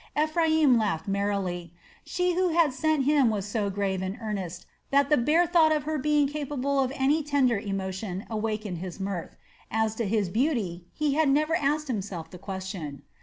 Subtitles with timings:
[0.19, 1.71] Ephraim laughed merrily.
[2.03, 5.83] She who had sent him was so grave and earnest that the bare thought of
[5.83, 9.35] her being capable of any tender emotion wakened his mirth.
[9.69, 13.03] As to her beauty, he had never asked himself the question.